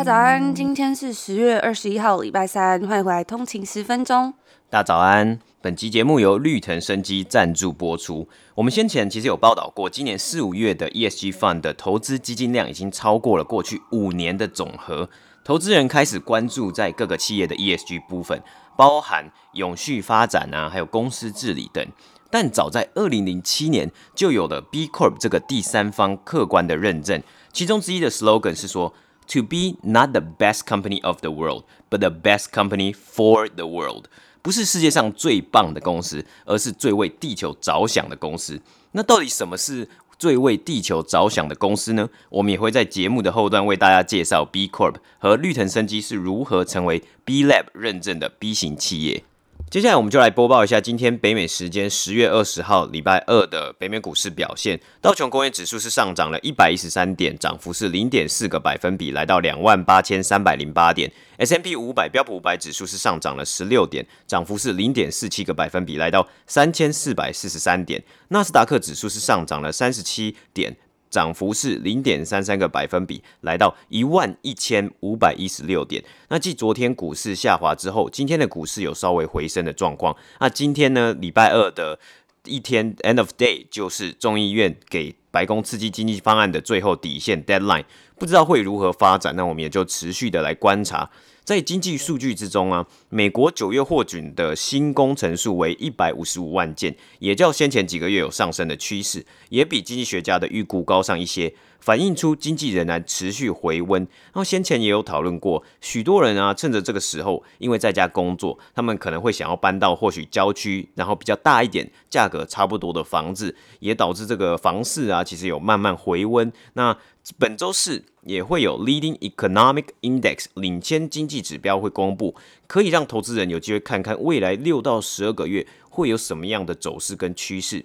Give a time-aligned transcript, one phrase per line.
[0.00, 4.32] 家早安，今天是十月二十一号，礼拜三，欢迎回来通勤十分钟。
[4.70, 8.26] 大家早安，本集节目由绿藤生机赞助播出。
[8.54, 15.10] 我们先前其实有报道过，今年四五月的 ESG Fund 的投资基金量已经超过了过去五年的总和，
[15.44, 18.42] 投资人开始关注在各个企业的 ESG 部分，
[18.78, 21.86] 包含永续发展啊，还有公司治理等。
[22.30, 27.22] 但早在二零零七年就有了 B Corp 这个第三方客观的认证，
[27.52, 28.94] 其中之一的 slogan 是说。
[29.30, 34.06] To be not the best company of the world, but the best company for the world，
[34.42, 38.60] 不是世界上最棒的公司，而是最为地球着想的公司。
[38.90, 42.10] 那到底什么是最为地球着想的公司呢？
[42.28, 49.22] 我们也会在节目的后段为大家介绍 B Corp 和绿藤生机是如何成为 B Lab 认证的 B 型企业。
[49.70, 54.80] 接下来我们就来播报一下今天北美时间十月二十号礼拜二的北美股市表现。
[55.00, 61.08] 道琼工业指数是上涨了一百一十三点，涨幅是零点四个百分比，来到两万八千三百零八点。
[61.36, 68.02] S M P 五百标普五百指数是上涨了十六点，涨幅是零点四七个百分比，来到三千四百四十三点。
[68.30, 70.76] 纳斯达克指数是上涨了三十七点。
[71.10, 76.02] 涨幅是零点三三个百分比，来到一万一千五百一十六点。
[76.28, 80.16] 那继昨天股市下滑之后，今天的股市有稍微回升的状况。
[80.38, 81.98] 那今天呢，礼拜二的
[82.44, 87.84] 一天，end of day，就是众议院给白宫刺激经济方案的最后底线 deadline，
[88.16, 89.34] 不知道会如何发展。
[89.34, 91.10] 那我们也就持续的来观察。
[91.50, 101.52] 在经济数据之中啊，美国九月获准的新工程数为一百五十五万件，也较先前几个月有上升的趋势，也比经济学家的预估高上一些。
[101.80, 104.02] 反映出经济仍然持续回温。
[104.02, 116.52] 然后先前也有讨论过，许多人啊，趁着这个时候，因为在家工作，他们可能会想要搬到或许郊区，然后比较大一点、价格差不多的房子，也导致这个房市啊，其实有慢慢回温。
[116.74, 116.94] 那
[117.38, 122.34] 本周四也会有 Leading Economic Index 领先经济指标会公布，
[122.66, 127.84] 可以让投资人有机会看看未来六到十二个月会有什么样的走势跟趋势。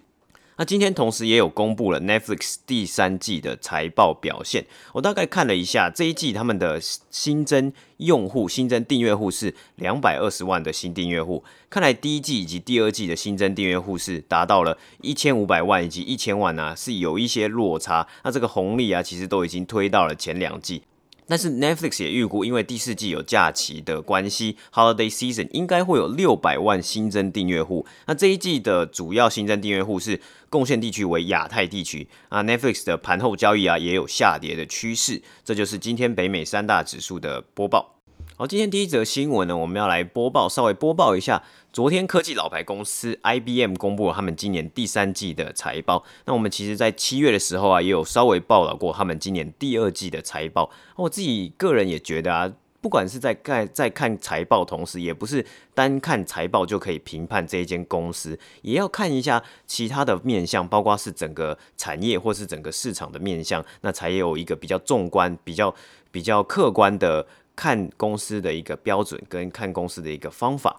[0.57, 4.65] 那今天同时也有公布了 Netflix 第三季的财报表现。
[4.93, 6.79] 我大概看了一下，这一季他们的
[7.11, 11.43] 新增用户、新增订阅户是两百二十万的新订阅户。
[11.69, 18.07] 看来第一季以及第二季的新增订阅户是达到了一千五百万以及一千万啊，是有一些落差。
[18.23, 20.83] 那这个红利啊，其实都已经推到了前两季。
[21.27, 27.85] 但是 Netflix 也预估，因为第四季有假期的关系，Holiday Season 应该会有六百万新增订阅户。
[28.05, 32.43] 那这一季的主要新增订阅户是贡献地区为亚太地区啊。
[32.43, 35.21] Netflix 的盘后交易啊也有下跌的趋势。
[35.43, 37.95] 这就是今天北美三大指数的播报。
[38.37, 41.41] 好，今天第一则新闻呢，我们要来播报，稍微播报一下。
[41.75, 46.01] 昨天科技老牌公司 IBM 公布了他们今年第三季的财报。
[46.23, 50.71] 那我们其实，在七月的时候啊，也有稍微报道过他们今年第二季的财报。
[50.95, 52.49] 我自己个人也觉得啊，
[52.79, 65.75] 不管是在看在看财报同时，也不是单看财报就可以评判这一间公司，也要看一下其他的面向，包括是整个产业或是整个市场的面向，那才有一个比较纵观、比较
[66.09, 67.27] 比较客观的。
[67.57, 70.77] 看公司的一个标准跟看公司的一个方法，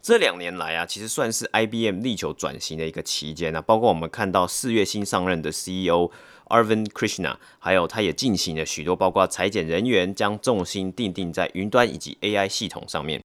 [0.00, 3.60] 这两年来啊，其实算是 IBM 力求转型的一个期间啊。
[3.60, 6.10] 包括我们看到四月新上任的 CEO
[6.46, 13.22] Arvind Krishna，还有他也进行了许多，包括裁减人员，将重心定定在云端以及 AI 系统上面。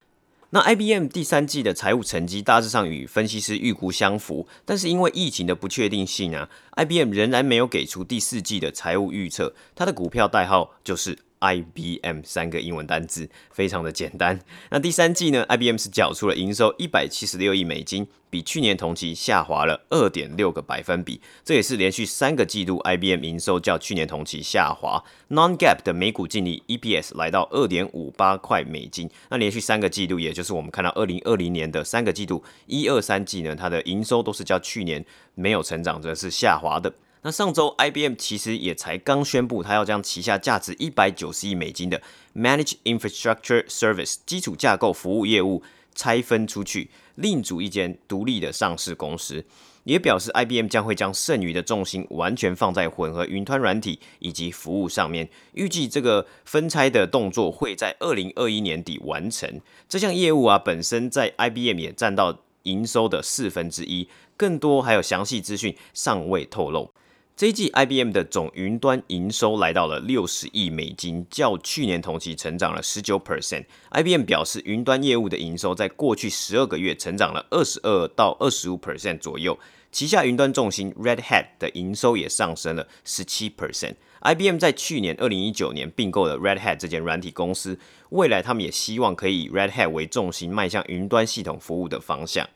[0.49, 9.53] 那 IBM 第三季的财务成绩大致上与分析师预估相符，但是因为疫情的不确定性啊，IBM 仍然没有给出第四季的财务预测。
[9.73, 11.17] 它的股票代号就是。
[11.43, 14.39] IBM 三个英文单字，非常的简单。
[14.69, 21.19] 那第三季呢？IBM 是缴出了营收一百七十六亿美金，比去年同期下滑了二点六个百分比。
[21.43, 25.03] 这也是连续三个季度 IBM 营收较去年同期下滑。
[25.29, 29.09] Non-GAAP 的每股净利 EPS 来到二点五八块美金。
[29.29, 35.03] 那连续三个季度，也就是我们看到二零二零年的三个季度，一二三季呢，它的营收都是较去年
[35.35, 36.93] 没有成长，则是下滑的。
[37.25, 42.01] 那上周，IBM 其实也才刚宣布，它要将旗下价值一百九十亿美金的
[42.35, 45.63] Manage Infrastructure Service 基础架构服务业务
[45.95, 49.45] 拆分出去，另组一间独立的上市公司。
[49.85, 55.29] 也表示 IBM 将会将剩余的重心完全放在混合云端软体以及服务上面。
[55.53, 59.61] 预计这个分拆的动作会在二零二一年底完成。
[59.87, 66.91] 这项业务啊，本身在 IBM 也占到营收的四分之一，更多还有详细资讯尚未透露。
[67.35, 73.65] 这一季 IBM 的总云端营收来到了六十亿美金，较去年同期成长了十九 percent。
[73.89, 79.57] IBM 表示，云端业务的营收在过去十二个月成长了二十二到二十五 percent 左右。
[79.91, 83.95] 旗下云端重心 Red Hat 的营收也上升了十七 percent。
[84.21, 92.47] IBM 在去年二零一九年并购了 Red Hat 这间软体公司，未来他们也希望可以以 Red Hat 为重心，迈向云端系统服务的方向。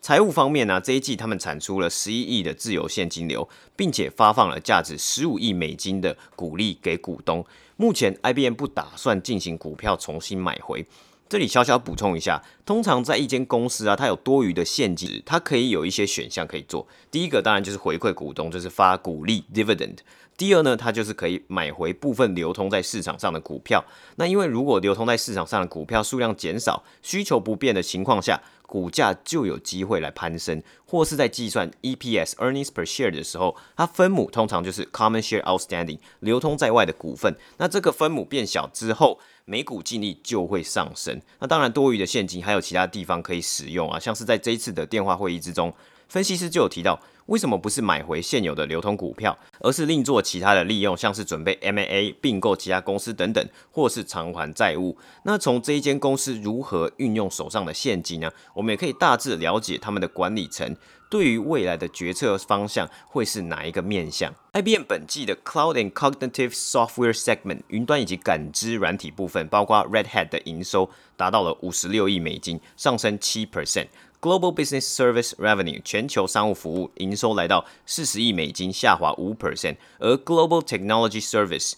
[0.00, 7.44] 财务方面呢、这一季他们产出了十一亿的自由现金流，并且发放了价值十五亿美金的股利给股东。
[7.76, 10.86] 目前 IBM 不打算进行股票重新买回。
[11.28, 16.88] 这里小小补充一下，通常在一间公司啊，它有多余的现金，它可以有一些选项可以做。
[17.10, 19.98] 第一个当然就是回馈股东，就是发股利 （dividend）。
[20.36, 23.84] 第二呢，它就是可以买回部分流通在市场上的股票。
[24.16, 30.62] 那因为如果流通在市场上的股票数量减少，需求不变的情况下，股价就有机会来攀升。
[30.86, 37.36] 或是在计算 EPS earnings per share 的时候，它分母通常就是 common share outstanding 流通在外的股份。
[37.58, 41.20] 那这个分母变小之后，每股净利就会上升。
[41.40, 45.74] 那当然多余的现金还有其他地方可以使用啊，像是在这一次的电话会议之中，
[46.08, 47.00] 分析师就有提到。
[47.30, 54.98] 为什么不是买回现有的流通股票，而是另做其他的利用，像是准备 M&A 并购其他公司等等，或是偿还债务？
[55.22, 58.28] 那从这一间公司如何运用手上的现金呢？
[58.52, 60.76] 我们也可以大致了解他们的管理层
[61.08, 64.34] 对于未来的决策方向会是哪一个面向。
[64.52, 73.86] IBM 本季的 Cloud and Cognitive Software Segment 云端以及感知软体部分，包括 Red Hat 的营收达到了五十六亿美金，上升七 percent。
[74.20, 81.72] Global Business Service Revenue 全球商务服务营收来到四十亿美金，下滑五 percent；而 Global Technology Service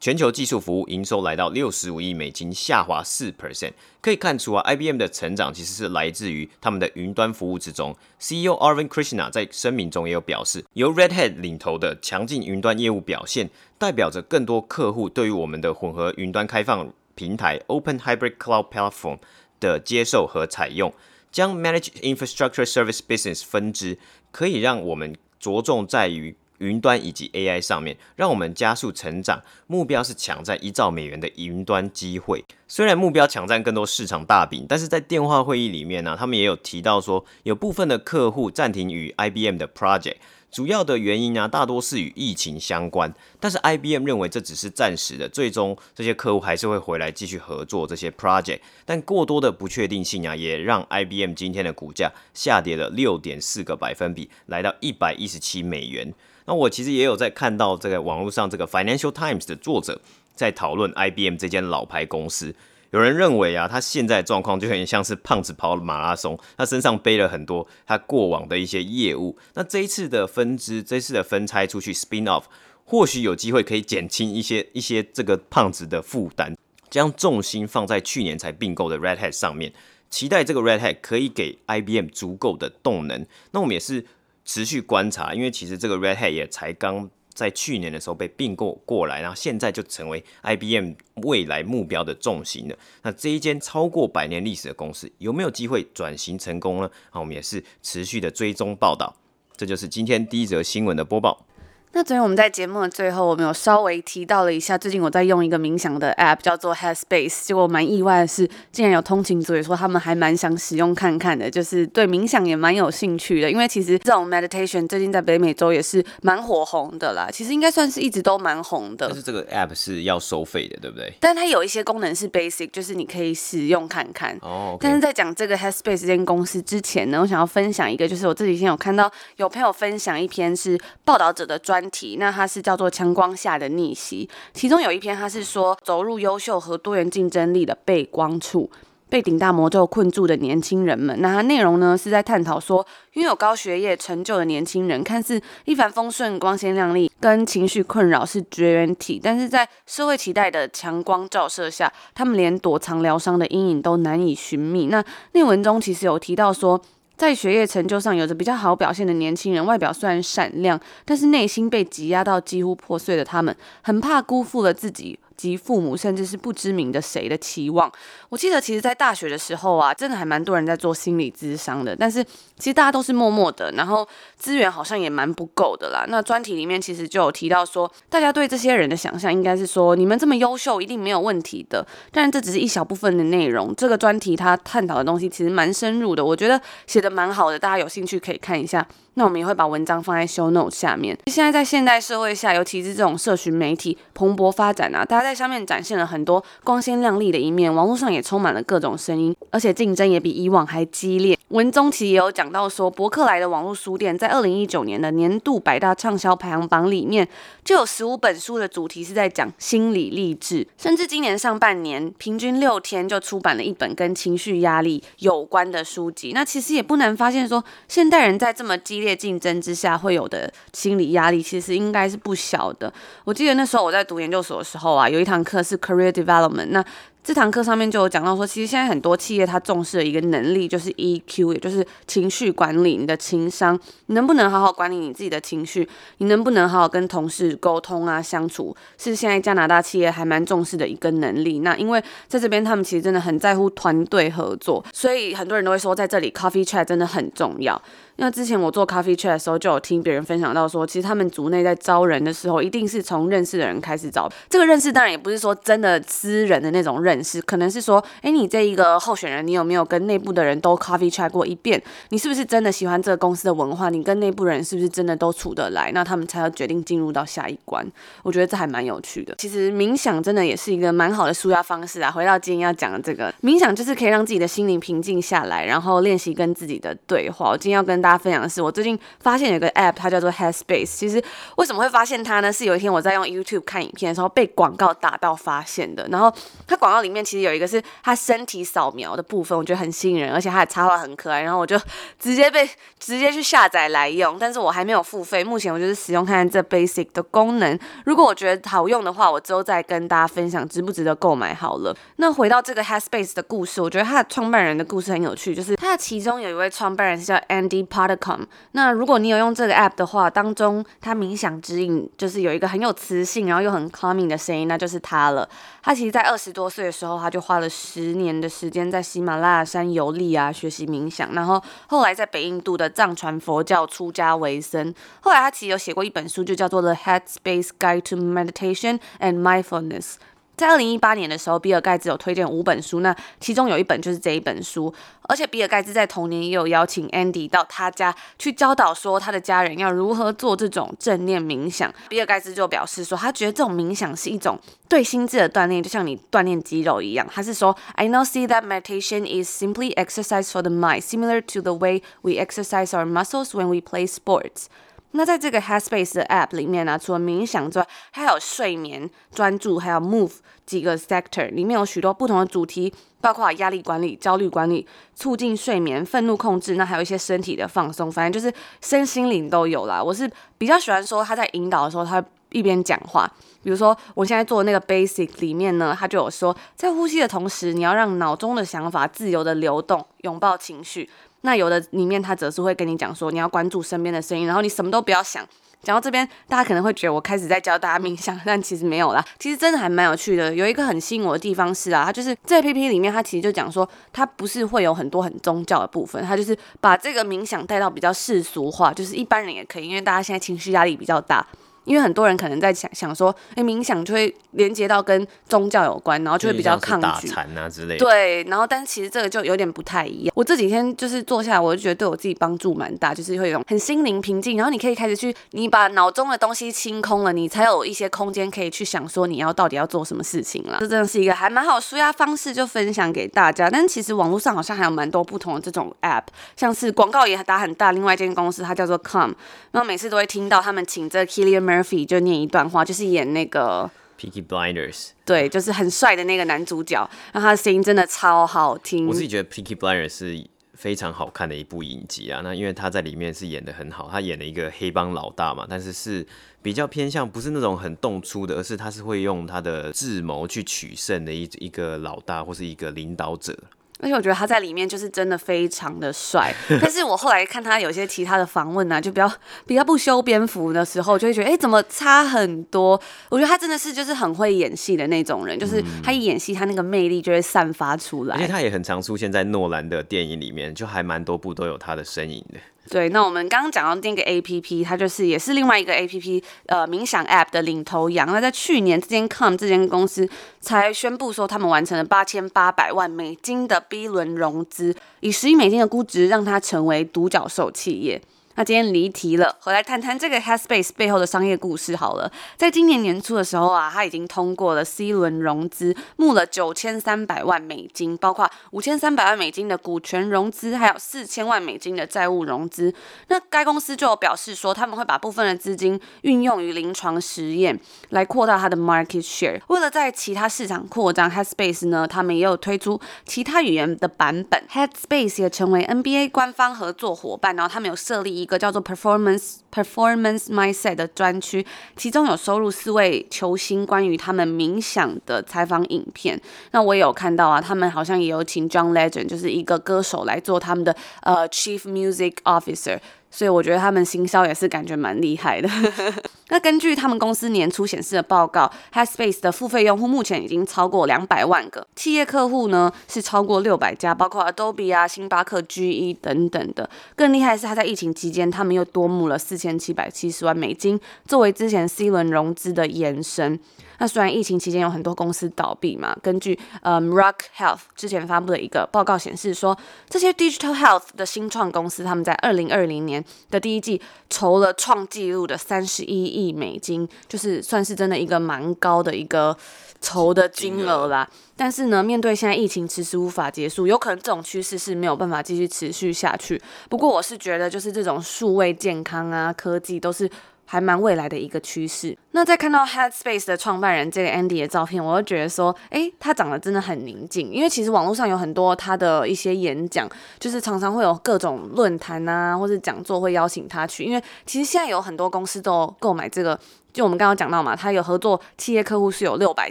[0.00, 3.72] 全球技术服务营收来到六十五亿美金，下滑四 percent。
[4.00, 7.94] 可以看出啊，IBM 的成长其实是来自于他们的云端服务之中。
[8.18, 19.18] CEO Arvind Krishna 在声明中也有表示，由 Red Hat 领头的强劲云端业务表现，代表着更多客户对于我们的混合云端开放平台 Open Hybrid Cloud Platform
[19.60, 20.90] 的接受和采用。
[21.32, 23.98] 将 Managed Infrastructure Service Business 分支，
[24.30, 29.42] 可以让我们着重在于云端以及 AI 上面，让我们加速成长。
[29.66, 32.44] 目标是抢占一兆美元的云端机会。
[32.68, 40.16] 虽然目标抢占更多市场大饼，但是在电话会议里面呢、他们也有提到说，有部分的客户暂停与 IBM 的 project。
[40.52, 43.10] 主要的原因啊，大多是与疫情相关，
[43.40, 48.60] 但是 IBM 认为这只是暂时的，最终这些客户还是会回来继续合作这些 project。
[48.84, 56.12] 但过多的不确定性啊，也让 IBM 今天的股价下跌了六点四个百分比，来到一百一十七美元。
[56.46, 60.00] 那我其实也有在看到这个网络上这个 Financial Times 的作者
[60.34, 62.54] 在讨论 IBM 这间老牌公司。
[62.90, 69.38] 有人认为啊，他现在状况就有点像是胖子跑马拉松，他身上背了很多他过往的一些业务。
[69.54, 72.44] 那这一次的分支，这次的分拆出去 spin off，
[72.84, 76.54] 或许有机会可以减轻一些一些这个胖子的负担，
[76.90, 79.72] 将重心放在去年才并购的 Red Hat 上面，
[80.10, 83.24] 期待这个 Red Hat 可以给 IBM 足够的动能。
[83.52, 84.04] 那我们也是
[84.44, 87.10] 持续观察，因为其实这个 Red Hat 也才刚。
[87.34, 90.92] 在去年的时候被并购过来，然后现在就成为 IBM
[91.22, 92.76] 未来目标的重心了。
[93.00, 96.90] 那这一间超过百年历史的公司有没有机会转型成功呢？
[97.08, 99.16] 好，我们也是持续的追踪报道。
[99.56, 101.46] 这就是今天第一则新闻的播报。
[101.94, 107.44] 那昨天我们在节目的最后，我们有稍微提到了一下，最近我在用一个冥想的 App，叫做 Headspace。
[107.44, 113.50] 结果蛮意外的是，竟然有通勤族也说他们还蛮想使用看看的，就是对冥想也蛮有兴趣的。
[113.50, 119.08] 因为其实这种 meditation 最近在北美洲也是蛮火红的啦，其实应该算是一直都蛮红的。
[119.08, 121.12] 但是这个 App 是要收费的，对不对？
[121.20, 124.34] 但它有一些功能是 basic，就是你可以使用看看。
[124.40, 124.78] 哦。
[124.78, 124.84] Okay.
[124.84, 132.62] 但是在讲这个 Headspace 这间公司之前呢，我想要分享一个，就是我这几天有看到有朋友分享一篇是报道者的专题，那它是。
[132.62, 138.70] 叫做强光下的逆袭，其中有一篇，它是说走入优秀和多元竞争力的背光处，
[139.08, 141.20] 被顶大魔咒困住的年轻人们。
[141.20, 154.86] 那它内容呢是在探讨说，拥有高学业成就的年轻人，看似一帆风顺、光鲜亮丽，跟情绪困扰是绝缘体，但是在社会期待的强光照射下，他们连躲藏疗伤的阴影都难以寻觅。
[154.86, 156.80] 那内文中其实有提到说。
[157.16, 167.90] 在学业成就上有着比较好表现的年轻人，外表虽然闪亮，但是内心被挤压到几乎破碎的他们，很怕辜负了自己及父母，甚至是不知名的谁的期望。
[168.28, 176.04] 我记得，其实，在大学的时候啊，真的还蛮多人在做心理咨商的，但是其实大家都是默默的，然后资源好像也蛮不够的啦。
[176.08, 181.86] 那专题里面其实就有提到说，大家对这些人的想象应该是说，你们这么优秀，一定没有问题的。
[182.10, 183.74] 但这只是一小部分的内容。
[183.76, 188.86] 这个专题它探讨的东西其实蛮深入的，我觉得写的蛮好的，大家有兴趣可以看一下。
[189.14, 191.16] 那我们也会把文章放在 show note 下面。
[191.26, 201.38] 现在在现代社会下，尤其是这种社群媒体蓬勃发展啊，大家在上面展现了很多光鲜亮丽的一面，网络上也充满了各种声音，而且竞争也比以往还激烈。
[201.48, 207.28] 文中其实也有讲到说，博客来的网络书店在二零一九年的年度百大畅销排行榜里面，
[207.62, 216.32] 就有十五本书的主题是在讲心理励志，甚至今年上半年平均六天就出版了一本跟情绪压力有关的书籍。
[216.32, 222.90] 那其实也不难发现说，现代人在这么激烈竞争之下会有的心理压力，其实应该是不小的。
[223.24, 226.82] 我记得那时候我在读研究所的时候啊，有一堂课是 Career Development，那
[227.24, 235.88] 这堂课上面就有讲到说，其实现在很多企业它重视的一个能力就是 EQ，也就是情绪管理，你的情商，你能不能好好管理你自己的情绪？
[236.18, 238.74] 你能不能好好跟同事沟通啊相处？
[238.98, 241.60] 是现在加拿大企业还蛮重视的一个能力。
[241.60, 247.80] 那因为在这边他们其实真的很在乎团队合作，所以很多人都会说在这里 Coffee Chat 真的很重要。
[248.16, 254.30] 那之前我做 Coffee Chat 的时候，就有听别人分享到说，其实他们组内在招人的时候，一定是从认识的人开始找。
[254.48, 261.82] 这个认识当然也不是说真的私人的那种认识，可能是说，哎，你这一个候选人，你有没有跟内部的人都 Coffee Chat 过一遍？
[262.10, 263.88] 你是不是真的喜欢这个公司的文化？
[263.90, 265.90] 你跟内部人是不是真的都处得来？
[265.92, 267.84] 那他们才要决定进入到下一关。
[268.22, 269.34] 我觉得这还蛮有趣的。
[269.38, 272.10] 其实冥想真的也是一个蛮好的舒压方式啊。
[272.10, 277.50] 回到今天要讲的这个冥想，就是可以让自己的心灵平静下来，然后练习跟自己的对话。
[277.50, 280.86] 我今天要跟大家分享的是，我最近发现有个 App，它叫做 Headspace。
[280.86, 281.22] 其实
[281.56, 282.52] 为什么会发现它呢？
[282.52, 286.06] 是有一天我在用 YouTube 看影片的时候，被广告打到发现的。
[286.10, 286.32] 然后
[286.66, 291.42] 它广告里面其实有一个是它身体扫描的部分，我觉得很吸引人，而且它的插画很可爱。
[291.42, 291.78] 然后我就
[292.18, 295.42] 直接被直接去下载来用，但是我还没有付费。
[295.42, 297.78] 目前我就是使用看看这 basic 的功能。
[298.04, 301.96] 如果我觉得好用的话，我之后再跟大家分享值不值得购买好了。
[302.16, 308.46] 那回到这个 Headspace 的故事，我觉得它的创办人的故事很有趣，就是它的其中有一位创办人是叫 Andy Puddicombe。
[308.72, 315.46] 那如果你有用这个 app 的话，当中它冥想指引就是有一个很有磁性，然后又很 calming 的声音，那就是他了。
[315.82, 324.94] 他其实，在二十多岁的时候，他就花了十年的时间在喜马拉雅山游历啊，学习冥想，然后后来在北印度的藏传佛教出家为僧。
[325.20, 330.14] 后来他其实有写过一本书，就叫做《The Headspace Guide to Meditation and Mindfulness》。
[330.56, 334.92] 在二零一八年的时候，比尔盖茨有推荐五本书，那其中有一本就是这一本书。
[335.28, 341.92] 而且比尔盖茨在同年也有邀请 Andy 到他家去教导，说他的家人要如何做这种正念冥想。
[342.08, 347.26] 比尔盖茨就表示说，他觉得这种冥想是一种对心智的锻炼，就像你锻炼肌肉一样。
[347.32, 352.32] 他是说，I now see that meditation is simply exercise for the mind, similar to the way we
[352.32, 354.66] exercise our muscles when we play sports.
[355.12, 360.32] 那在这个 Headspace 的 App 里面呢、除了冥想之外，还有睡眠、专注，还有 Move
[360.64, 370.02] 几个 sector，里面有许多不同的主题，包括压力管理、焦虑管理、促进睡眠、愤怒控制，那还有一些身体的放松，反正就是身心灵都有啦。
[370.02, 373.30] 我是比较喜欢说他在引导的时候，他一边讲话，
[373.62, 381.10] 比如说我现在做的那个 Basic 里面呢，他就有说，在呼吸的同时，你要让脑中的想法自由的流动，拥抱情绪。
[381.42, 385.46] 那有的里面，他则是会跟你讲说，你要关注身边的声音，然后你什么都不要想。
[385.82, 389.24] 讲到这边，大家可能会觉得我开始在教大家冥想，但其实没有啦。
[389.40, 390.54] 其实真的还蛮有趣的。
[390.54, 401.44] 有一个很吸引我的地方是啊，它就是这 APP 里面，它其实就讲说，它不是会有很多很宗教的部分，它就是把这个冥想带到比较世俗化，就是一般人也可以，因为大家现在情绪压力比较大。
[401.84, 408.04] 因为很多人可能在想想说，哎，冥想就会连接到跟宗教有关，然后就会比较抗拒打禅啊之类的。
[408.04, 410.32] 对，然后但其实这个就有点不太一样。
[410.36, 420.78] 我这几天就是坐下来，我就觉得对我自己帮助蛮大，就是会有一种很心灵平静，然后你可以开始去，你把脑中的东西清空了，你才有一些空间可以去想说你要到底要做什么事情了。
[420.80, 423.68] 这真的是一个还蛮好舒压方式，就分享给大家。
[423.70, 426.24] 但其实网络上好像还有蛮多不同的这种 app，
[426.56, 427.92] 像是广告也打很大。
[427.92, 429.34] 另外一间公司它叫做 Calm，
[429.72, 439.06] 然后每次都会听到他们请这 Cillian Murphy 就念一段话，就是演那个 Peaky Blinders，对，就是很帅的那个男主角，然后他的声音真的超好听。
[439.06, 442.40] 我自己觉得 Peaky Blinders 是非常好看的一部影集啊。
[442.42, 446.26] 那因为他在里面是演的很好，他演了一个黑帮老大嘛，但是是
[446.60, 453.56] 比较偏向不是那种很动粗的，而是他是会用他的智谋去取胜的一一个老大或是一个领导者。
[454.02, 456.52] 而且我觉得他在里面就是真的非常的帅。
[456.82, 459.32] 但是我后来看他有些其他的访问呢、啊，就比较
[459.64, 463.00] 比较不修边幅的时候，就会觉得哎、欸，怎么差很多？
[463.30, 468.34] 我觉得他真的是就是很会演戏的那种人，就是他一演戏，他那个魅力就会散发出来。
[468.34, 472.58] 而且他也很常出现在诺兰的电影里面，就还蛮多部都有他的身影的。
[472.90, 478.26] 对，那我们刚刚讲到那个 A P P，它就是也是另外一个 A P P，呃，冥想 App 的领头羊。
[478.26, 480.28] 那在去年，这间 Com 这间公司
[480.60, 488.20] 才宣布说，他们完成了八千八百万美金的 B 轮融资，以十亿美金的估值，让它成为独角兽企业。
[488.54, 492.30] 那今天离题了，回来谈谈这个 Headspace 背后的商业故事好了。
[492.54, 502.94] 在今年年初的时候啊，他已经通过了 C 轮融资，募了九千三百万美金，包括五千三百万美金的股权融资，还有四千万美金的债务融资。
[503.28, 507.80] 那该公司就有表示说，他们会把部分的资金运用于临床实验，
[508.10, 509.62] 来扩大它的 market share。
[509.68, 514.62] 为了在其他市场扩张，Headspace 呢，他们也有推出其他语言的版本。
[514.70, 518.41] Headspace 也成为 NBA 官方合作伙伴，然后他们有设立。
[518.42, 521.64] 一个叫做 Performance Performance Mindset 的专区，
[521.96, 526.40] 其中有收录四位球星关于他们冥想的采访影片。
[526.72, 532.98] 那我也有看到啊，他们好像也有请 John Legend，就是一个歌手来做他们的呃 Chief Music Officer。
[533.32, 535.68] 所以我觉得他们行销也是感觉蛮厉害的。
[536.50, 546.88] 那根据他们公司年初显示的报告，Headspace 的付费用户目前已经超过两百万个，企业客户呢是超过六百家，包括 Adobe 啊、星巴克、GE 等等的。
[547.16, 553.58] 更厉害的是，他在疫情期间，他们又多募了四千七百七十万美金，作为之前 C 轮融资的延伸。
[553.98, 559.78] 那虽然疫情期间有很多公司倒闭嘛，根据呃、um, Rock Health 之前发布的一个报告显示说，
[560.10, 569.56] 这些 Digital Health 的新创公司，他们在二零二零年的第一季筹了创纪录的三十一亿美金，就是算是真的一个蛮高的一个
[570.00, 571.28] 筹的金额啦。
[571.56, 576.60] 但是呢，面对现在疫情迟迟无法结束，有可能这种趋势是没有办法继续持续下去。
[576.88, 580.30] 不过我是觉得，就是这种数位健康啊，科技都是。
[580.72, 582.16] 还蛮未来的一个趋势。
[582.30, 587.52] 那在看到 Headspace 的创办人这个 Andy 的照片，我就觉得说，哎，他长得真的很宁静。
[587.52, 594.02] 因为其实网络上有很多他的一些演讲，就是常常会有各种论坛啊，或者讲座会邀请他去。
[594.02, 596.58] 因为其实现在有很多公司都购买这个。
[596.92, 599.70] 就我们刚刚讲到嘛，他有合作企业客户是有六百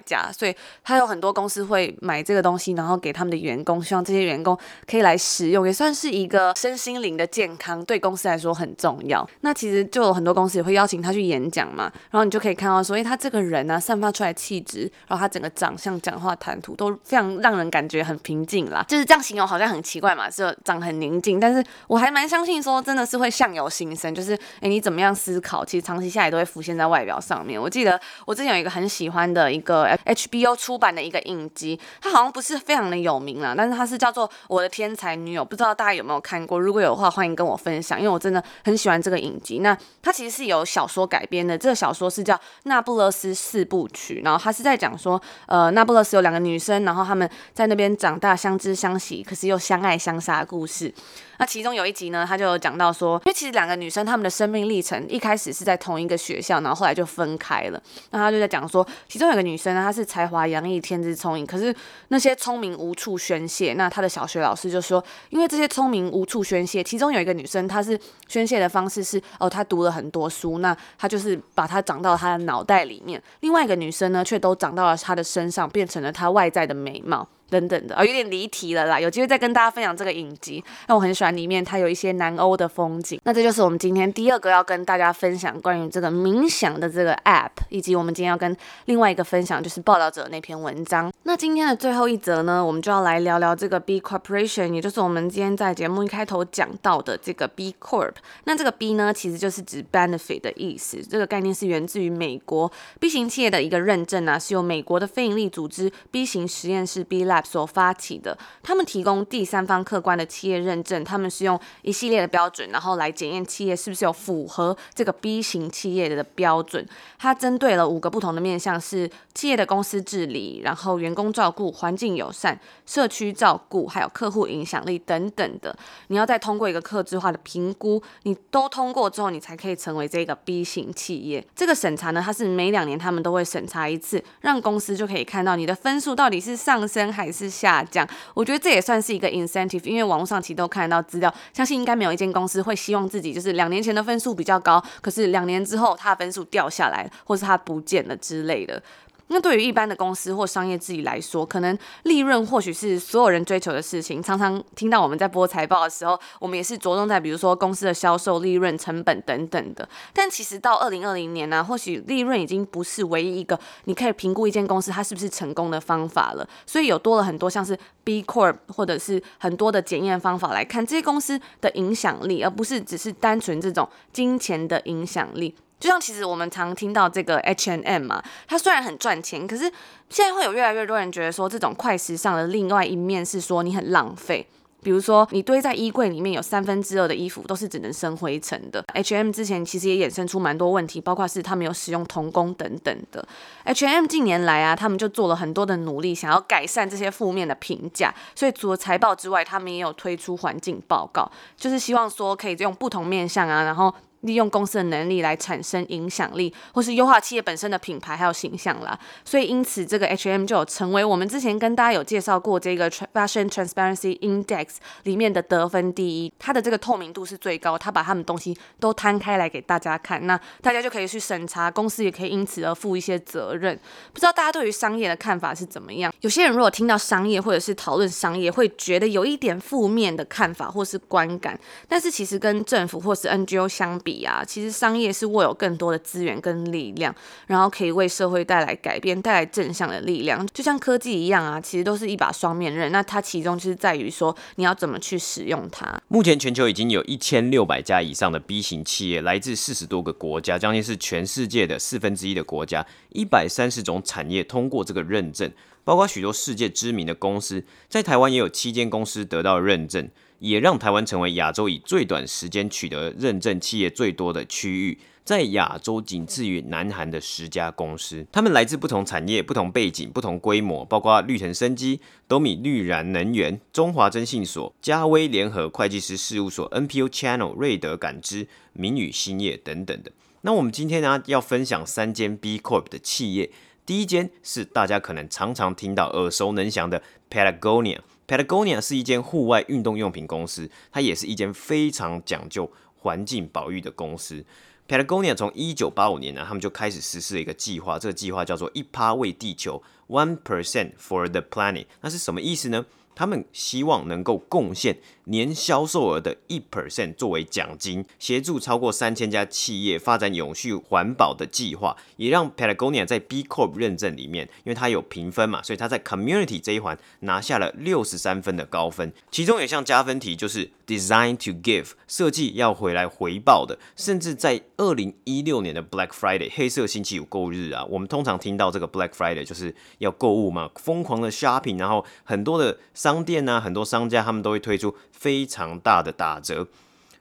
[0.02, 4.58] 家，所以他有很多公司会买这个东西，然后给他们的员工，希望这些员工
[4.90, 9.28] 可以来使用，也算是一个身心灵的健康，对公司来说很重要。
[9.42, 18.84] 那其实就有很多公司也会邀请他去演讲嘛，然后你就可以看到说，诶，他这个人呢、散发出来气质，然后他整个长相、讲话、谈吐都非常让人感觉很平静啦。
[18.88, 27.22] 就是这样形容好像很奇怪嘛，就长很宁静，但是我还蛮相信说，真的是会相由心生，就是诶，你怎么样思考，其实长期下来都会浮现在外表。
[27.22, 36.60] 上面，我记得我之前有一个很喜欢的一个 HBO 出版的一个影集，它好像不是非常的有名啦，但是它是叫做《我的天才女友》，不知道大家有没有看过？
[36.60, 39.60] 如果有的话，欢迎跟我分享，因为我真的很喜欢这个影集。
[39.60, 50.94] 那它其实是由小说改编的，这个小说是叫《那不勒斯四部曲》，然后它是在讲说，呃，那不勒斯有两个女生，然后她们在那边长大，相知相惜，可是又相爱相杀的故事。
[51.42, 57.82] 那其中有一集呢，他就有讲到说，因为其实两个女生她们的生命历程一开始是在同一个学校，然后后来就分开了。
[58.12, 61.76] 那他就在讲说，其中有个女生呢，她是才华洋溢、天资聪颖，可是
[62.10, 63.74] 那些聪明无处宣泄。
[63.74, 73.20] 那她的小学老师就说，因为这些聪明无处宣泄，其中有一个女生，她是宣泄的方式是哦，她读了很多书，那她就是把它长到她的脑袋里面。
[73.40, 77.28] 另外一个女生呢，却都长到了她的身上，变成了她外在的美貌。
[77.52, 78.98] 等等的，哦，有点离题了啦。
[78.98, 80.64] 有机会再跟大家分享这个影集。
[80.88, 83.20] 那我很喜欢里面它有一些南欧的风景。
[83.26, 91.12] 那这就是我们今天第二个要跟大家分享关于这个冥想的这个 app，以及我们今天要跟另外一个分享就是报道者那篇文章。
[91.24, 98.14] 那今天的最后一则呢，我们就要来聊聊这个 B Corporation，也就是我们今天在节目一开头讲到的这个 B Corp。
[98.46, 101.04] 那这个 B 呢，其实就是指 benefit 的意思。
[101.04, 107.41] 这个概念是源自于美国 B 型企业的一个认证啊，是由美国的非营利组织 B 型实验室 B Lab。
[107.44, 116.86] 所发起的，他们提供第三方客观的企业认证，他们是用一系列的标准，然后来检验企业是不是有符合这个 B 型企业的标准。
[117.18, 125.76] 它针对了五个不同的面向，是企业的公司治理，然后员工照顾、环境友善、社区照顾，还有客户影响力等等的。
[126.08, 131.46] 你要再通过一个客制化的评估，你都通过之后，你才可以成为这个 B 型企业。
[131.56, 138.08] 这个审查呢，它是每两年他们都会审查一次，让公司就可以看到你的分数到底是上升还是下降。
[138.34, 148.82] 我觉得这也算是一个 incentive，因为网络上其实都看得到资料，相信应该没有一间公司会希望自己就是两年前的分数比较高，可是两年之后他的分数掉下来，或是他不见了之类的。
[149.28, 154.22] 那对于一般的公司或商业自己来说，可能利润或许是所有人追求的事情。
[154.22, 159.88] 常常听到我们在播财报的时候，我们也是着重在比如说公司的销售、利润、成本等等的。
[160.14, 166.48] 但其实到二零二零年呢、或许利润已经不是唯一一个你可以评估一间公司它是不是成功的方法了。
[166.66, 175.56] 所以有多了很多像是 B Corp 或者是很多的检验方法来看这些公司的影响力，而不是只是单纯这种金钱的影响力。
[175.82, 179.64] 就像其实我们常听到这个 H&M 嘛，它虽然很赚钱，可是
[180.10, 184.46] 现在会有越来越多人觉得说，这种快时尚的另外一面是说你很浪费。
[184.84, 188.84] 比如说你堆在衣柜里面有三分之二的衣服都是只能生灰尘的。
[188.94, 193.24] H&M 之前其实也衍生出蛮多问题，包括是他们有使用童工等等的。
[193.66, 198.12] H&M 近年来啊，他们就做了很多的努力，想要改善这些负面的评价。
[198.34, 203.94] 所以除了财报之外，他们也有推出环境报告，就是希望说可以用不同面向啊，然后。
[204.22, 208.98] 利用公司的能力来产生影响力，或是优化企业本身的品牌还有形象啦。
[209.26, 214.68] 所以因此，这个 H&M 就有成为我们之前跟大家有介绍过这个 Fashion Transparency Index
[215.04, 216.34] 里面的得分第一。
[216.40, 223.80] 它的这个透明度是最高，它把他们东西都摊开来给大家看，那大家就可以去审查，公司也可以因此而负一些责任。
[224.14, 226.14] 不知道大家对于商业的看法是怎么样？
[226.22, 231.60] 有些人如果听到商业或者是讨论商业，会觉得有一点负面的看法或是观感。
[231.88, 237.16] 但是其实跟政府或是 NGO 相比，啊，其实商业是握有更多的资源跟力量，
[237.48, 242.92] 然后可以为社会带来改变、带来正向的力量，就像科技一样啊，其实都是一把双面刃。
[242.92, 246.00] 那它其中就是在于说，你要怎么去使用它。
[246.10, 255.52] 目前全球已经有一千六百家以上的 B 型企业，来自四十多个国家，将近是全世界的四分之一的国家，一百三十种产业通过这个认证，
[255.84, 260.10] 包括许多世界知名的公司，在台湾也有七间公司得到认证。
[260.42, 268.26] 也让台湾成为亚洲以最短时间取得认证企业最多的区域，在亚洲仅次于南韩的十家公司。
[268.32, 280.12] 他们来自不同产业、不同背景、不同规模，包括绿城生机、斗米绿燃能源、中华征信所、嘉威联合会计师事务所、NPO Channel、瑞德感知、明宇兴业等等的。
[280.42, 283.52] 那我们今天呢要分享三间 B Corp 的企业，
[283.86, 288.00] 第一间是大家可能常常听到、耳熟能详的 Patagonia。
[288.32, 294.46] Patagonia 是一间户外运动用品公司，它也是一间非常讲究环境保育的公司。
[294.88, 301.88] Patagonia 从一九八五年呢，他们就开始实施了一个计划，这个计划叫做“一趴为地球 ”，One Percent for the Planet。
[302.00, 302.86] 那是什么意思呢？
[303.14, 319.14] 他们希望能够贡献年销售额的一 percent 作为奖金，协助超过三千家企业发展永续环保的计划，也让 Patagonia 在 B Corp 认证里面，因为它有评分嘛，所以它在 Community 这一环拿下了六十三分的高分。
[319.30, 323.78] 其中有一项加分题就是 Design to Give，设计要回来回报的。
[323.96, 334.96] 甚至在二零一六年的 Black Friday 黑色星期五购物日啊，我们通常听到这个 Black Friday 就是要购物嘛，疯狂的 shopping，然后很多的商店呢、啊，很多商家他们都会推出。
[335.22, 336.68] 非常大的打折。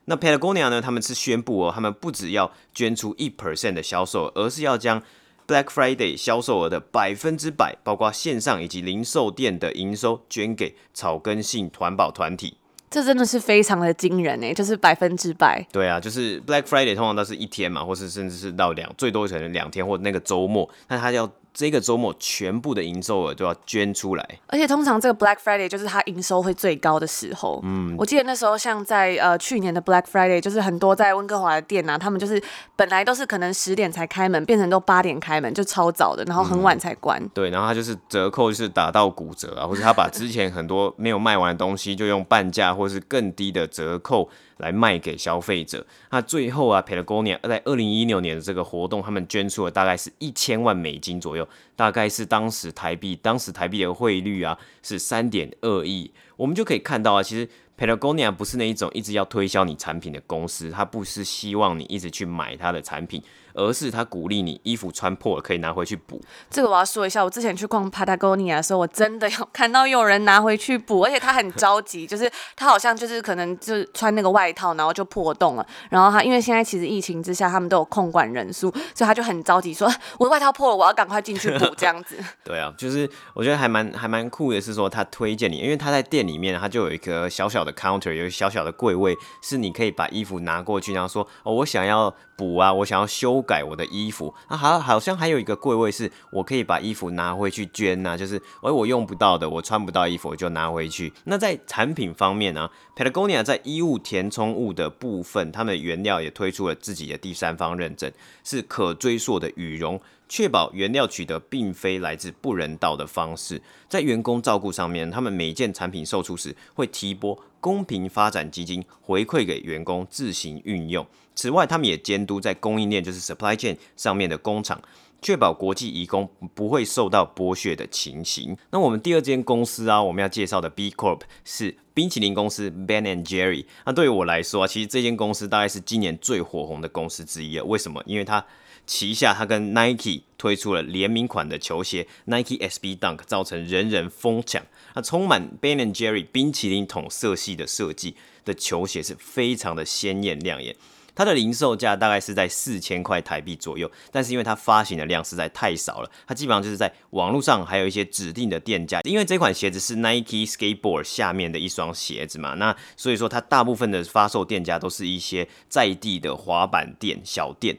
[0.06, 0.80] 那 Patagonia 呢？
[0.80, 5.02] 他们是宣布哦，他们不只要捐出一 percent 的销售额，而是要将
[5.46, 12.56] Black Friday 销售额的百分之百，包括线上以及零售店的营收，捐给草根性环保团体。
[12.88, 15.64] 这真的是非常的惊人诶，就是百分之百。
[15.70, 21.30] 对啊，就是 Black Friday 通常都是一天嘛，或是甚至是到两，最多可能两天或那个周末，那他要。
[21.52, 27.60] 这个周末全部的营收额都要捐出来，而且通常这个 Black Friday 就是它营收会最高的时候。
[27.64, 32.42] 嗯，我记得那时候像在呃去年的 Black Friday，就是很多在温哥华的店呐、啊，他们就是
[32.76, 37.20] 本来都是可能十点才开门，变成都八点开门，就超早的，然后很晚才关。
[37.20, 44.28] 嗯、对，然后他就是折扣就是打到骨折啊，或者他把之前很多没有卖完的东西就用半价或是更低的折扣。
[44.60, 45.84] 来卖给消费者。
[46.10, 56.10] 那最后啊，Patagonia 在二零一六年的这个活动，他们捐出了大概是一千万美金左右，大概是当时台币，当时台币的汇率啊是三点二亿。
[56.36, 63.22] 我们就可以看到啊，其实 Patagonia 不是那一种一直要推销你产品的公司，它不是希望你一直去买它的产品。
[63.54, 66.20] 而是他鼓励你衣服穿破了可以拿回去补。
[66.48, 75.66] 这个我要说一下，我之前去逛 Patagonia 的时候，我真的有看到有人拿回去补，而且他很着急，就是他好像就是可能就穿那个外套，然后就破洞了。
[75.88, 82.16] 然后他因为现在其实疫情之下，他们都有控管人数，所以他就很着急说：“我的外套破了，我要赶快进去补。”这样子。
[82.44, 92.72] 对啊，就是我觉得还蛮还蛮酷的，是说他推荐你，因为他在店里面，他就有一个小小的 counter，有一个小小的柜位，是你可以把衣服拿过去，然后说：“哦，我想要。”补啊！
[92.72, 101.12] 我想要修改我的衣服，那好，好像还有一个柜位是我可以把衣服拿回去捐呐、就是哎我用不到的，我穿不到衣服我就拿回去。
[101.24, 108.11] 那在产品方面呢、，Patagonia 在衣物填充物的部分，他们原料也推出了自己的第三方认证，
[108.44, 110.00] 是可追溯的羽绒。
[110.33, 113.61] 确保原料取得并非来自不人道的方式。
[113.88, 121.05] 在员工照顾上面，他们每件产品售出时会提拨公平发展基金回馈给员工自行运用。
[121.40, 124.79] 此外，他们也监督在供应链，就是 supply chain 上面的工厂。
[125.22, 128.55] 确保国际移工不会受到剥削的情形。
[128.70, 133.64] 那我们第二间公司啊，我们要介绍的 B Corp 是冰淇淋公司 Ben and Jerry。
[133.87, 137.64] 那对于我来说啊，其实这间公司大概是今年最火红的公司之一啊。
[137.64, 138.03] 为什么？
[138.05, 138.44] 因为它
[138.87, 144.62] 旗下它跟 Nike 推出了联名款的球鞋 Nike SB Dunk，造成人人疯抢。
[144.94, 150.76] 那充满 Ben and Jerry 冰淇淋桶色系的设计的球鞋是非常的鲜艳亮眼。
[151.20, 167.76] 它的零售价大概是在四千块台币左右，但是因为它发行的量实在太少了，它基本上就是在网络上还有一些指定的店家，因为这款鞋子是 Nike Skateboard 下面的一双鞋子嘛，那所以说它大部分的发售店家都是一些在地的滑板店、小店。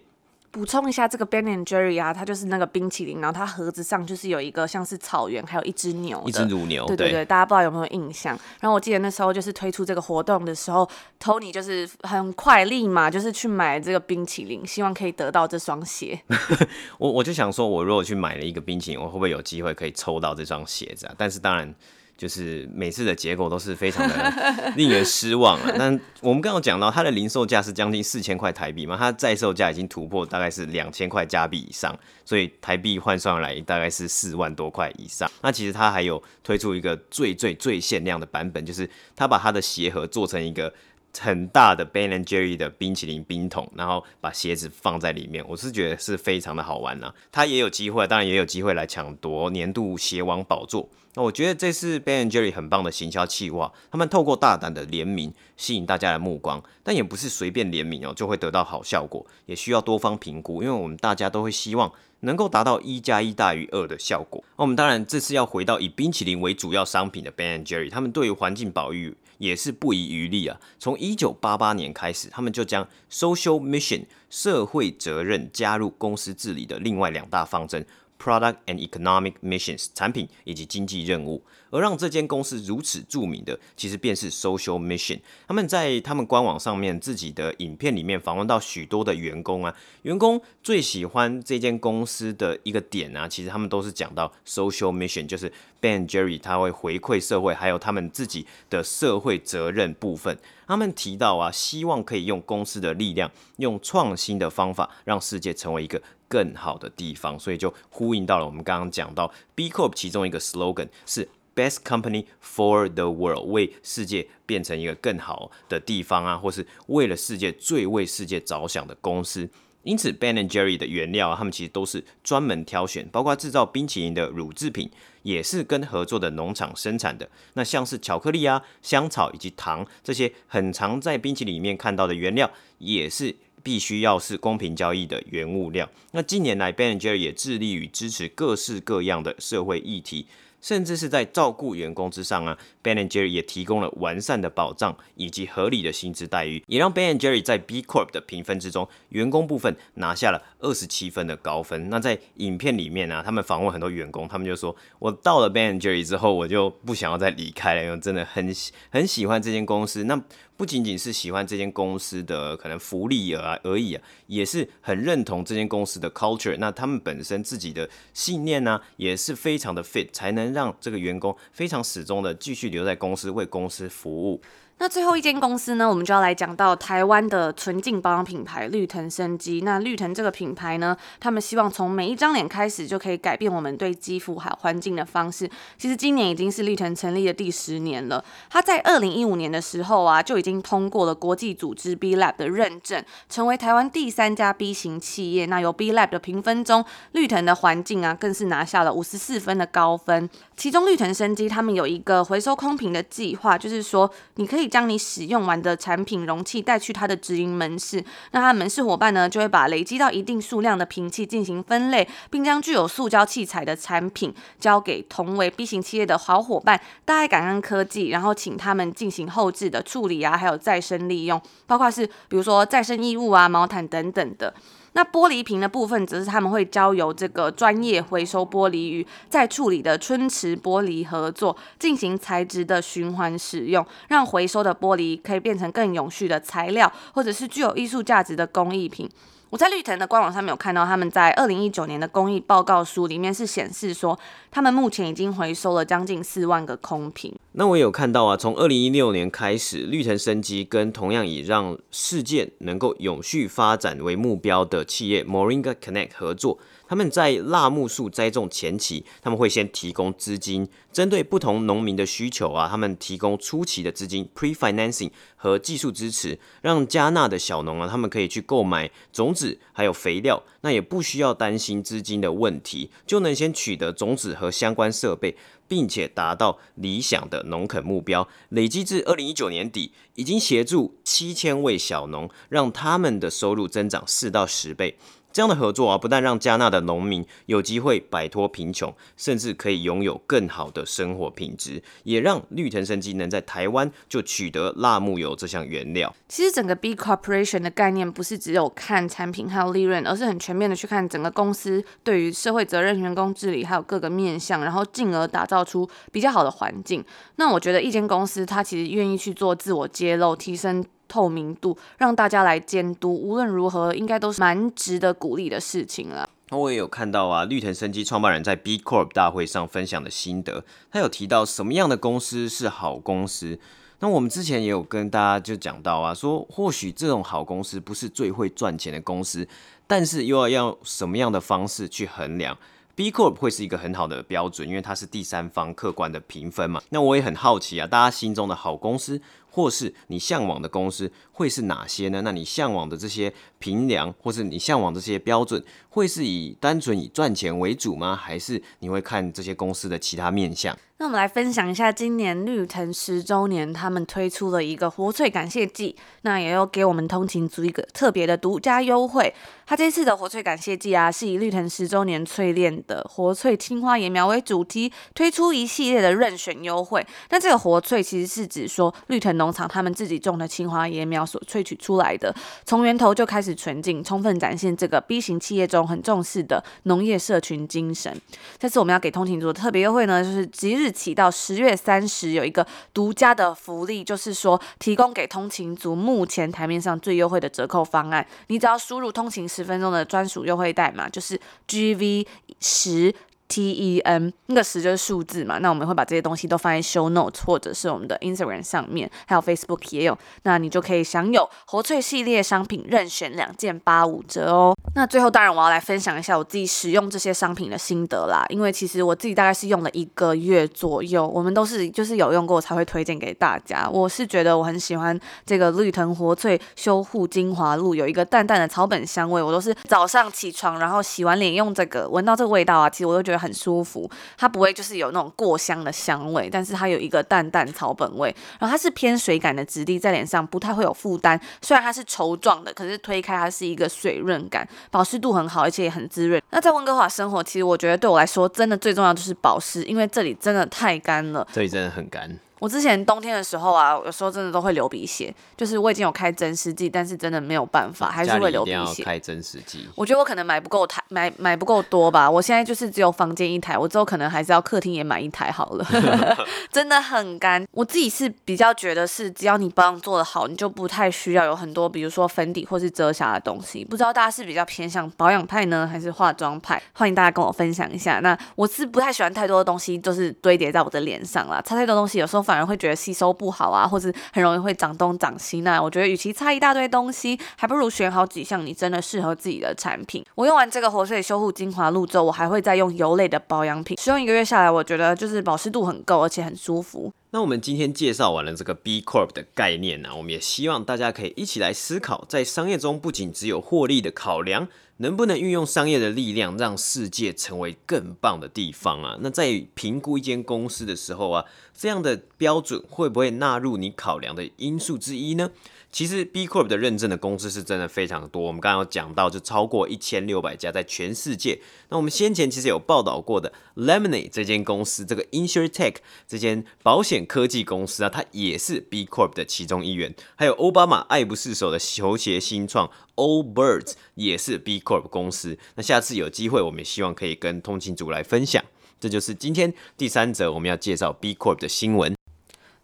[0.52, 8.38] 补充一下，这个 Ben and Jerry 啊，它就是那个冰淇淋，然后它盒子上就是有一个像是草原，还有一只牛，一只乳牛，对对对，对大家不知道有没有印象？
[8.60, 10.88] 然后我记得那时候就是推出这个活动的时候
[11.22, 16.22] ，Tony 就是很快立马就是去买这个冰淇淋，希望可以得到这双鞋。
[17.00, 21.16] 我我就想说，我如果去买了一个冰淇淋，我会不会有机会可以抽到这双鞋子啊？
[21.18, 21.74] 但是当然。
[22.22, 25.72] 就是每次的结果都是非常的 令人失望啊！
[25.76, 25.86] 那
[26.22, 35.28] 我们刚刚讲到它的零售价是将近四千块台币嘛，它在售价已经突破大概是两千块加币以上，所以台币换算来大概是四万多块以上。
[35.42, 40.72] 那其实它还有推出一个最最最限量的版本，就是它把它的鞋盒做成一个。
[41.20, 47.16] 很大的 Ben and Jerry 的冰淇淋冰桶，然后把鞋子放在里面，我是觉得是非常的好玩呐、啊。
[47.30, 50.88] 他也有机会，当然也有机会来抢夺年度鞋王宝座。
[51.14, 64.44] 那我觉得这是 Ben and Jerry 很棒的行销企划，他们透过大胆的联名吸引大家的目光，但也不是随便联名哦就会得到好效果，也需要多方评估，因为我们大家都会希望能够达到一加一大于二的效果。
[64.58, 69.16] 那我们当然这次要回到以冰淇淋为主要商品的 Ben and Jerry，他们对于环境保育。
[69.42, 70.60] 也是不遗余力啊！
[70.78, 77.84] 从一九八八年开始，他们就将 social mission 社会责任加入公司治理的另外两大方针。
[78.21, 85.20] Product and economic missions 产品以及经济任务， 而让这间公司如此著名的，其实便是 social mission。
[85.48, 100.38] 他们在他们官网上面自己的影片里面访问到许多的员工啊，员工最喜欢这间公司的一个点啊，其实他们都是讲到 social mission，就是 Ben Jerry 他会回馈社会，还有他们自己的社会责任部分。
[100.68, 106.02] 他们提到啊，希望可以用公司的力量，用创新的方法，让世界成为一个。
[106.32, 119.50] 更好的地方，所以就呼应到了我们刚刚讲到 B Corp 其中一个 slogan 是 Best Company for the World，为世界变成一个更好的地方啊，或是为了世界最为世界着想的公司。
[119.84, 124.90] 因此，Ben and Jerry 的原料啊，他们其实都是专门挑选，包括制造冰淇淋的乳制品，
[125.24, 127.30] 也是跟合作的农场生产的。
[127.54, 133.36] 那像是巧克力啊、香草以及糖这些很常在冰淇淋里面看到的原料，也是。
[133.64, 135.88] 必须要是公平交易的原物料。
[136.14, 140.26] 那近年来，Ben and & Jerry 也致力于支持各式各样的社会议题。
[140.62, 151.90] 甚至是在照顾员工之上啊，Ben and Jerry 也提供了完善的保障以及合理的薪资待遇，也让 Ben and Jerry 在 B Corp 的评分之中，员工部分拿下了二十七分的高分。
[151.90, 158.54] 那在影片里面呢、啊，他们访问很多员工，他们就说：“我到了 Ben and Jerry 之后，我就不想要再离开了，因为真的很
[158.92, 160.04] 很喜欢这间公司。
[160.04, 160.22] 那
[160.62, 166.56] 不仅仅是喜欢这间公司的可能福利而而已啊，也是很认同这间公司的 culture。
[166.60, 170.54] 那他们本身自己的信念呢、也是非常的 fit，才能。
[170.54, 174.40] 让这个员工非常始终的继续留在公司，为公司服务。
[174.82, 179.62] 那最后一间公司呢，我们就要来讲到台湾的纯净保养品牌绿藤生机。
[179.62, 185.48] 那绿藤这个品牌呢，他们希望从每一张脸开始就可以改变我们对肌肤还有环境的方式。
[185.78, 188.26] 其实今年已经是绿藤成立的第十年了。
[188.50, 195.46] 它在二零一五年的时候啊，就已经通过了国际组织 B Lab 的认证，成为台湾第三家 B 型企业。
[195.46, 200.28] 那由 B Lab 的评分中，绿藤的环境啊，更是拿下了五十四分的高分。
[200.58, 204.71] 其中绿藤生机他们有一个回收空瓶的计划，就是说你可以。
[204.72, 224.54] 将你使用完的产品容器带去他的直营门市，那他的门市伙伴呢，就会把累积到一定数量的瓶器进行分类，并将具有塑胶器材的产品交给同为 B 型企业的好伙伴大爱感恩科技，然后请他们进行后置的处理啊，还有再生利用，包括是比如说再生衣物啊、毛毯等等的。
[224.94, 239.10] 那玻璃瓶的部分，则是他们会交由这个专业回收玻璃与在处理的春池玻璃合作，进行材质的循环使用，让回收的玻璃可以变成更永续的材料，或者是具有艺术价值的工艺品。
[239.52, 244.18] 我在绿藤的官网上面有看到，他们在二零一九年的公益报告书里面是显示说，
[244.50, 247.36] 他们目前已经回收了将近四万个空瓶。
[247.52, 256.58] 那我有看到啊，从二零一六年开始，绿藤生机跟同样以让世界能够永续发展为目标的企业 Moringa Connect 合作。
[256.92, 275.38] 他们在辣木树栽种前期，他们会先提供资金，针对不同农民的需求啊，他们提供初期的资金 （pre-financing） 和技术支持，让加纳的小农啊，他们可以去购买种子还有肥料，那也不需要担心资金的问题，就能先取得种子和相关设备，
[275.70, 278.28] 并且达到理想的农垦目标。
[278.50, 284.98] 累计至二零一九年底，已经协助七千位小农，让他们的收入增长四到十倍。
[285.34, 296.14] 这样的合作啊，不但让加纳的农民有机会摆脱贫穷，甚至可以拥有更好的生活品质，也让绿藤生机能在台湾就取得辣木油这项原料。
[296.28, 307.04] 其实整个 B Corporation 的概念不是只有看产品还有利润，而是很全面的去看整个公司对于社会责任、员工治理还有各个面向，然后进而打造出比较好的环境。
[307.38, 310.84] 那我觉得一间公司它其实愿意去做自我揭露，提升。
[311.12, 316.30] 透明度，让大家来监督，无论如何，应该都是蛮值得鼓励的事情了。
[316.50, 323.60] 那我也有看到啊，绿藤生机创办人在 B Corp 大会上分享的心得，他有提到什么样的公司是好公司。
[324.00, 329.48] 那我们之前也有跟大家就讲到啊，说或许这种好公司不是最会赚钱的公司，
[329.86, 332.58] 但是又要用什么样的方式去衡量
[332.96, 336.82] ？B Corp 会是一个很好的标准，因为它是第三方客观的评分嘛。
[336.90, 342.22] 那我也很好奇啊，大家心中的好公司，或是你向往的公司，会是哪些呢？
[342.24, 348.16] 那你向往的这些平量，或是你向往的这些标准，会是以单纯以赚钱为主吗？
[348.16, 350.76] 还是你会看这些公司的其他面向？
[351.02, 359.34] 那我们来分享一下今年绿藤十周年，他们推出了一个活萃感谢季，那也有给我们通勤族一个特别的独家优惠。
[359.66, 367.04] 它这次的活萃感谢季啊，是以绿藤十周年淬炼的活萃青花椰苗为主题，推出一系列的任选优惠。
[367.32, 372.32] 那这个活萃其实是指说绿藤农场他们自己种的青花椰苗所萃取出来的，
[372.64, 378.16] 从源头就开始纯净，充分展现这个 B 型企业中很重视的农业社群精神。
[378.60, 380.06] 这次我们要给通勤族的特别优惠。
[380.06, 388.26] 呢，就是即日起到十月三十有一个独家的福利，就是说提供给通勤族目前台面上最优惠的折扣方案。
[388.48, 392.28] 你只要输入通勤十分钟的专属优惠代码，就是 GV
[392.60, 393.14] 十。
[393.52, 404.74] T E N 那个十就是数字嘛，那我们会把这些东西都放在 Show Notes 或者是我们的 Instagram 上面，还有 Facebook 也有，那你就可以享有活萃系列商品任选两件八五折哦。
[404.96, 413.90] 那最后当然我要来分享一下我自己使用这些商品的心得啦，因为其实我自己大概是用了一个月左右，我们都是就是有用过才会推荐给大家。
[413.92, 423.41] 我是觉得我很喜欢这个绿藤活萃修护精华露，有一个淡淡的草本香味，我都是早上起床然后洗完脸用这个，闻到这个味道啊，其实我都觉得。
[423.42, 431.40] 很舒服，它不会就是有那种过香的香味，但是它有一个淡淡草本味，然后它是偏水感的质地，在脸上不太会有负担。
[431.62, 436.42] 虽然它是稠状的，可是推开它是一个水润感，保湿度很好，而且也很滋润。
[436.52, 442.40] 那在温哥华生活，其实我觉得对我来说，真的最重要就是保湿，因为这里真的太干了，这里真的很干。
[442.62, 449.04] 我之前冬天的时候啊，有时候真的都会流鼻血，就是我已经有开增湿剂，但是真的没有办法，还是会流鼻血。
[449.04, 452.30] 开增湿剂，我觉得我可能买不够台，买买不够多吧。
[452.30, 455.88] 我现在就是只有房间一台，我之后可能还是要客厅也买一台好了。
[456.72, 463.84] 真的很干，我自己是比较觉得是，只要你保养做得好，你就不太需要有很多，比如说粉底或是遮瑕的东西。
[463.84, 466.80] 不知道大家是比较偏向保养派呢，还是化妆派？
[466.94, 468.20] 欢迎大家跟我分享一下。
[468.20, 471.60] 那我是不太喜欢太多的东西，就是堆叠在我的脸上啦。
[471.66, 475.62] 擦太多东西，有时候反而会觉得吸收不好啊，或者很容易会长东长西。
[475.62, 480.22] 那我觉得，与其擦一大堆东西，还不如选好几项你真的适合自己的产品。
[480.36, 483.98] 我用完这个活水修护精华露之后，我还会再用油类的保养品。
[483.98, 487.10] 使用一个月下来，我觉得就是保湿度很够，而且很舒服。
[487.34, 494.68] 那我们今天介绍完了这个 B Corp 的概念呢、我们也希望大家可以一起来思考，在商业中不仅只有获利的考量。
[494.98, 499.18] 能不能运用商业的力量，让世界成为更棒的地方啊？
[499.22, 505.50] 那在评估一间公司的时候啊，这样的标准会不会纳入你考量的因素之一呢？
[505.92, 511.60] 其实 B Corp 的认证的公司是真的非常多，我们刚刚有讲到，就超过一千六百家在全世界。
[511.90, 515.96] 那我们先前其实有报道过的 Lemonade 这间公司，这个 InsureTech
[516.28, 520.16] 这间保险科技公司啊，它也是 B Corp 的其中一员。
[520.36, 525.58] 还有奥巴马爱不释手的球鞋新创 Allbirds 也是 B Corp 公司。
[525.76, 528.64] 那下次有机会，我们也希望可以跟通勤组来分享。
[528.98, 532.21] 这就是今天第三则我们要介绍 B Corp 的新闻。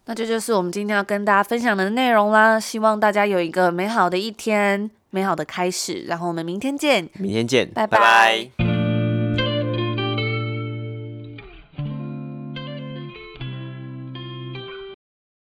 [0.08, 4.90] 那这就是我们今天要跟大家分享的内容啦，希望大家有一个美好的一天。
[5.10, 6.04] 美好的开始。
[6.06, 7.98] 然后我们明天见，明天见，拜拜。
[7.98, 8.67] 拜拜。